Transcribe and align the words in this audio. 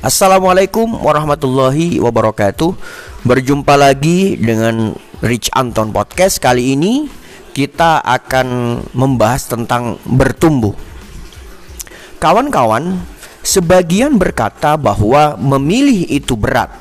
Assalamualaikum 0.00 0.96
warahmatullahi 0.96 2.00
wabarakatuh. 2.00 2.72
Berjumpa 3.20 3.76
lagi 3.76 4.32
dengan 4.32 4.96
Rich 5.20 5.52
Anton 5.52 5.92
Podcast. 5.92 6.40
Kali 6.40 6.72
ini 6.72 7.04
kita 7.52 8.00
akan 8.00 8.80
membahas 8.96 9.52
tentang 9.52 10.00
bertumbuh. 10.08 10.72
Kawan-kawan, 12.16 12.96
sebagian 13.44 14.16
berkata 14.16 14.80
bahwa 14.80 15.36
memilih 15.36 16.08
itu 16.08 16.32
berat 16.32 16.72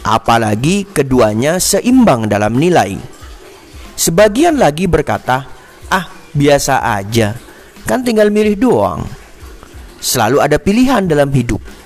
Apalagi 0.00 0.88
keduanya 0.88 1.60
seimbang 1.60 2.24
dalam 2.24 2.56
nilai. 2.56 2.96
Sebagian 4.00 4.56
lagi 4.56 4.88
berkata, 4.88 5.44
ah 5.92 6.08
biasa 6.32 6.88
aja 6.88 7.36
Kan 7.84 8.00
tinggal 8.00 8.32
milih 8.32 8.56
doang. 8.56 9.04
Selalu 10.00 10.40
ada 10.40 10.56
pilihan 10.56 11.04
dalam 11.04 11.28
hidup 11.36 11.79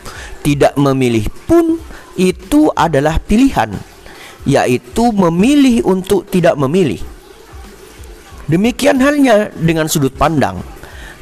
tidak 0.45 0.77
memilih 0.77 1.25
pun 1.49 1.81
itu 2.15 2.69
adalah 2.77 3.17
pilihan, 3.19 3.73
yaitu 4.45 5.11
memilih 5.11 5.83
untuk 5.89 6.29
tidak 6.29 6.55
memilih. 6.61 7.01
Demikian 8.45 9.01
halnya 9.01 9.49
dengan 9.57 9.89
sudut 9.89 10.13
pandang. 10.13 10.61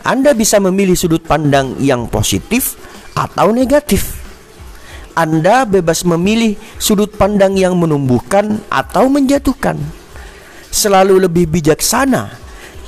Anda 0.02 0.34
bisa 0.34 0.58
memilih 0.58 0.98
sudut 0.98 1.22
pandang 1.22 1.78
yang 1.78 2.10
positif 2.10 2.74
atau 3.14 3.54
negatif. 3.54 4.18
Anda 5.14 5.62
bebas 5.62 6.02
memilih 6.02 6.58
sudut 6.82 7.14
pandang 7.14 7.54
yang 7.54 7.78
menumbuhkan 7.78 8.58
atau 8.66 9.06
menjatuhkan. 9.06 9.78
Selalu 10.72 11.28
lebih 11.30 11.46
bijaksana 11.46 12.32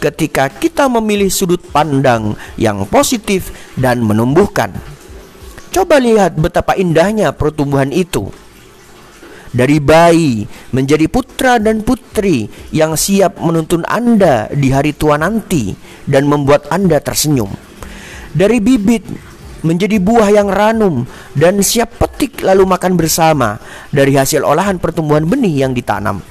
ketika 0.03 0.51
kita 0.51 0.91
memilih 0.91 1.31
sudut 1.31 1.63
pandang 1.71 2.35
yang 2.59 2.83
positif 2.91 3.55
dan 3.79 4.03
menumbuhkan. 4.03 4.94
Coba 5.75 5.99
lihat 5.99 6.39
betapa 6.39 6.79
indahnya 6.79 7.35
pertumbuhan 7.35 7.91
itu. 7.91 8.31
Dari 9.51 9.83
bayi 9.83 10.47
menjadi 10.71 11.11
putra 11.11 11.59
dan 11.59 11.83
putri 11.83 12.47
yang 12.71 12.95
siap 12.95 13.43
menuntun 13.43 13.83
Anda 13.83 14.47
di 14.55 14.71
hari 14.71 14.95
tua 14.95 15.19
nanti 15.19 15.75
dan 16.07 16.31
membuat 16.31 16.71
Anda 16.71 17.03
tersenyum. 17.03 17.51
Dari 18.31 18.63
bibit 18.63 19.03
menjadi 19.67 19.99
buah 19.99 20.31
yang 20.31 20.47
ranum 20.47 21.11
dan 21.35 21.59
siap 21.59 21.99
petik 21.99 22.47
lalu 22.47 22.71
makan 22.71 22.95
bersama 22.95 23.59
dari 23.91 24.15
hasil 24.15 24.47
olahan 24.47 24.79
pertumbuhan 24.79 25.27
benih 25.27 25.67
yang 25.67 25.75
ditanam. 25.75 26.23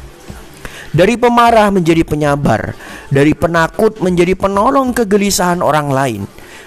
Dari 0.95 1.19
pemarah 1.19 1.67
menjadi 1.67 2.07
penyabar, 2.07 2.79
dari 3.11 3.35
penakut 3.35 3.99
menjadi 3.99 4.39
penolong 4.39 4.95
kegelisahan 4.95 5.59
orang 5.59 5.91
lain, 5.91 6.21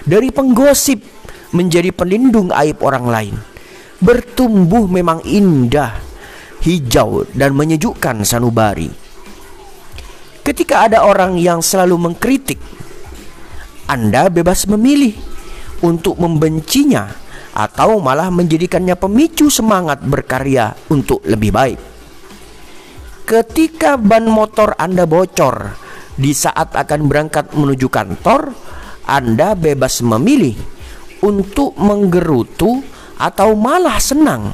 dari 0.04 0.28
penggosip 0.28 1.15
menjadi 1.54 1.94
pelindung 1.94 2.50
aib 2.50 2.82
orang 2.82 3.06
lain. 3.06 3.36
Bertumbuh 4.02 4.88
memang 4.90 5.22
indah, 5.24 5.94
hijau 6.64 7.24
dan 7.32 7.54
menyejukkan 7.54 8.26
sanubari. 8.26 8.88
Ketika 10.46 10.86
ada 10.86 11.02
orang 11.02 11.38
yang 11.42 11.58
selalu 11.58 11.98
mengkritik, 11.98 12.60
Anda 13.90 14.30
bebas 14.30 14.66
memilih 14.70 15.14
untuk 15.82 16.18
membencinya 16.22 17.10
atau 17.56 17.98
malah 17.98 18.28
menjadikannya 18.28 18.94
pemicu 19.00 19.48
semangat 19.48 20.04
berkarya 20.04 20.76
untuk 20.92 21.24
lebih 21.24 21.50
baik. 21.50 21.80
Ketika 23.26 23.98
ban 23.98 24.28
motor 24.28 24.76
Anda 24.78 25.02
bocor 25.02 25.74
di 26.14 26.30
saat 26.30 26.78
akan 26.78 27.10
berangkat 27.10 27.56
menuju 27.56 27.90
kantor, 27.90 28.54
Anda 29.08 29.58
bebas 29.58 29.98
memilih 30.04 30.75
untuk 31.24 31.76
menggerutu 31.78 32.84
atau 33.16 33.56
malah 33.56 33.96
senang 33.96 34.52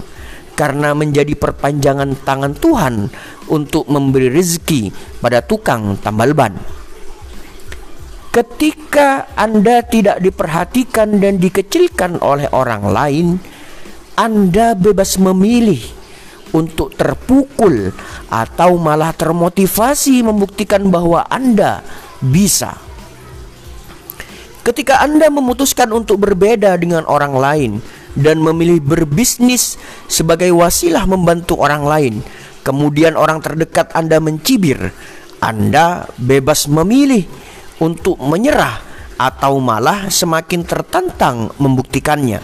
karena 0.53 0.93
menjadi 0.93 1.35
perpanjangan 1.35 2.23
tangan 2.23 2.55
Tuhan 2.55 2.95
untuk 3.51 3.89
memberi 3.89 4.29
rezeki 4.31 4.93
pada 5.19 5.41
tukang 5.43 5.99
tambal 5.99 6.37
ban. 6.37 6.55
Ketika 8.33 9.29
Anda 9.37 9.85
tidak 9.85 10.25
diperhatikan 10.25 11.21
dan 11.21 11.37
dikecilkan 11.37 12.17
oleh 12.25 12.49
orang 12.57 12.89
lain, 12.89 13.27
Anda 14.17 14.73
bebas 14.73 15.21
memilih 15.21 15.81
untuk 16.57 16.97
terpukul 16.97 17.93
atau 18.33 18.81
malah 18.81 19.13
termotivasi 19.13 20.25
membuktikan 20.25 20.89
bahwa 20.89 21.29
Anda 21.29 21.85
bisa. 22.25 22.92
Ketika 24.63 25.03
Anda 25.03 25.27
memutuskan 25.27 25.91
untuk 25.91 26.23
berbeda 26.23 26.79
dengan 26.79 27.03
orang 27.11 27.35
lain 27.35 27.73
dan 28.15 28.39
memilih 28.39 28.79
berbisnis 28.79 29.75
sebagai 30.07 30.55
wasilah 30.55 31.03
membantu 31.03 31.59
orang 31.59 31.83
lain, 31.83 32.15
kemudian 32.63 33.19
orang 33.19 33.43
terdekat 33.43 33.91
Anda 33.91 34.23
mencibir, 34.23 34.95
Anda 35.43 36.07
bebas 36.15 36.71
memilih 36.71 37.27
untuk 37.83 38.23
menyerah 38.23 38.79
atau 39.19 39.59
malah 39.59 40.07
semakin 40.07 40.63
tertantang 40.63 41.51
membuktikannya. 41.59 42.39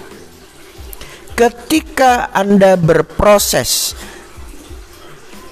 Ketika 1.38 2.34
Anda 2.34 2.74
berproses 2.74 3.94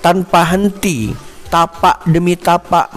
tanpa 0.02 0.50
henti, 0.50 1.14
tapak 1.46 2.02
demi 2.10 2.34
tapak 2.34 2.90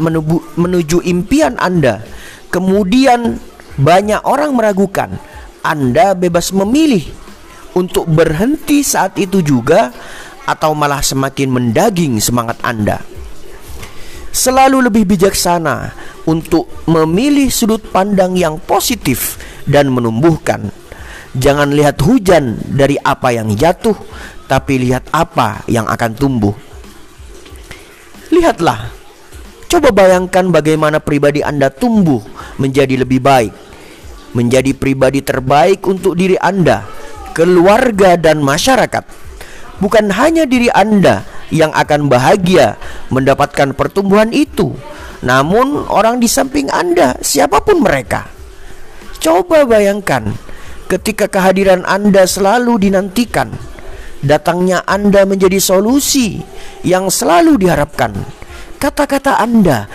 menuju, 0.58 1.06
impian 1.06 1.54
Anda, 1.62 2.02
kemudian 2.50 3.38
banyak 3.80 4.22
orang 4.28 4.52
meragukan. 4.54 5.16
Anda 5.64 6.16
bebas 6.16 6.52
memilih 6.56 7.04
untuk 7.76 8.08
berhenti 8.08 8.84
saat 8.84 9.16
itu 9.20 9.40
juga 9.44 9.92
atau 10.48 10.76
malah 10.76 11.04
semakin 11.04 11.48
mendaging 11.52 12.20
semangat 12.20 12.60
Anda. 12.64 13.00
Selalu 14.30 14.88
lebih 14.88 15.04
bijaksana 15.10 15.92
untuk 16.30 16.70
memilih 16.86 17.50
sudut 17.50 17.82
pandang 17.90 18.38
yang 18.38 18.62
positif 18.62 19.42
dan 19.66 19.90
menumbuhkan. 19.90 20.70
Jangan 21.34 21.74
lihat 21.74 22.02
hujan 22.02 22.58
dari 22.66 22.98
apa 22.98 23.34
yang 23.34 23.54
jatuh, 23.54 23.98
tapi 24.50 24.82
lihat 24.82 25.10
apa 25.14 25.66
yang 25.70 25.86
akan 25.86 26.12
tumbuh. 26.18 26.56
Lihatlah, 28.34 28.90
coba 29.70 29.90
bayangkan 29.94 30.50
bagaimana 30.50 31.02
pribadi 31.02 31.42
Anda 31.46 31.70
tumbuh 31.70 32.22
menjadi 32.58 33.02
lebih 33.02 33.22
baik 33.22 33.69
menjadi 34.34 34.76
pribadi 34.78 35.26
terbaik 35.26 35.86
untuk 35.86 36.14
diri 36.18 36.38
Anda, 36.38 36.86
keluarga, 37.34 38.16
dan 38.20 38.42
masyarakat. 38.44 39.04
Bukan 39.80 40.12
hanya 40.12 40.44
diri 40.44 40.68
Anda 40.70 41.24
yang 41.50 41.74
akan 41.74 42.12
bahagia 42.12 42.78
mendapatkan 43.10 43.74
pertumbuhan 43.74 44.30
itu, 44.30 44.76
namun 45.26 45.88
orang 45.90 46.22
di 46.22 46.30
samping 46.30 46.70
Anda, 46.70 47.18
siapa 47.24 47.64
pun 47.64 47.82
mereka. 47.82 48.30
Coba 49.20 49.68
bayangkan 49.68 50.32
ketika 50.88 51.28
kehadiran 51.28 51.84
Anda 51.84 52.24
selalu 52.30 52.88
dinantikan, 52.88 53.52
datangnya 54.24 54.84
Anda 54.84 55.24
menjadi 55.24 55.60
solusi 55.60 56.44
yang 56.84 57.12
selalu 57.12 57.60
diharapkan 57.60 58.39
Kata-kata 58.80 59.36
Anda 59.36 59.92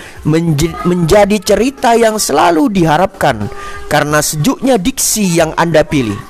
menjadi 0.84 1.40
cerita 1.40 1.96
yang 1.96 2.20
selalu 2.20 2.68
diharapkan 2.68 3.48
karena 3.88 4.20
sejuknya 4.20 4.76
diksi 4.76 5.40
yang 5.40 5.56
Anda 5.56 5.88
pilih. 5.88 6.20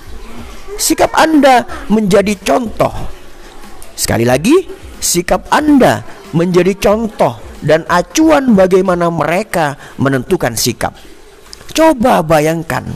Sikap 0.79 1.11
Anda 1.19 1.67
menjadi 1.91 2.39
contoh. 2.39 2.95
Sekali 3.99 4.23
lagi, 4.23 4.55
sikap 5.03 5.51
Anda 5.51 6.07
menjadi 6.31 6.79
contoh 6.79 7.43
dan 7.59 7.83
acuan 7.91 8.55
bagaimana 8.55 9.11
mereka 9.11 9.75
menentukan 9.99 10.55
sikap. 10.55 10.95
Coba 11.75 12.23
bayangkan 12.23 12.87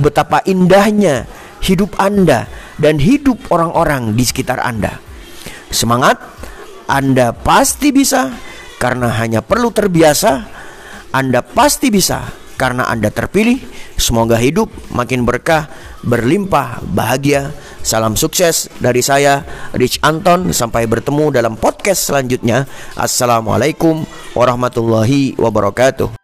betapa 0.00 0.40
indahnya 0.48 1.28
hidup 1.60 2.00
Anda 2.00 2.48
dan 2.80 2.96
hidup 2.96 3.52
orang-orang 3.52 4.16
di 4.16 4.24
sekitar 4.24 4.56
Anda. 4.64 5.00
Semangat, 5.68 6.16
Anda 6.88 7.36
pasti 7.36 7.92
bisa 7.92 8.32
karena 8.76 9.12
hanya 9.20 9.40
perlu 9.40 9.72
terbiasa, 9.72 10.44
Anda 11.12 11.40
pasti 11.40 11.88
bisa 11.88 12.28
karena 12.56 12.88
Anda 12.88 13.12
terpilih. 13.12 13.60
Semoga 13.96 14.36
hidup 14.36 14.68
makin 14.92 15.24
berkah, 15.24 15.68
berlimpah, 16.04 16.84
bahagia. 16.92 17.52
Salam 17.80 18.18
sukses 18.18 18.66
dari 18.82 19.00
saya, 19.00 19.46
Rich 19.72 20.02
Anton. 20.02 20.50
Sampai 20.52 20.84
bertemu 20.84 21.32
dalam 21.32 21.54
podcast 21.56 22.08
selanjutnya. 22.08 22.68
Assalamualaikum 22.98 24.04
warahmatullahi 24.34 25.36
wabarakatuh. 25.38 26.15